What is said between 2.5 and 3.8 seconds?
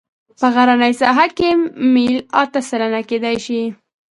سلنه کیدی شي